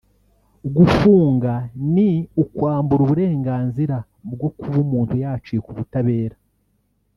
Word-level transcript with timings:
Gufunga 0.75 1.53
ni 1.93 2.09
ukwambura 2.43 3.01
uburenganzira 3.03 3.97
bwo 4.33 4.49
kuba 4.57 4.77
umuntu 4.85 5.13
yacika 5.23 5.65
ubutabera 5.71 6.35